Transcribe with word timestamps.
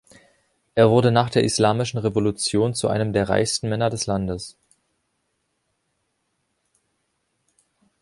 Er 0.73 0.89
wurde 0.89 1.11
nach 1.11 1.29
der 1.29 1.43
Islamischen 1.43 1.99
Revolution 1.99 2.73
zu 2.73 2.87
einem 2.87 3.13
der 3.13 3.29
reichsten 3.29 3.69
Männer 3.69 3.91
des 3.91 4.07
Landes. 4.07 4.57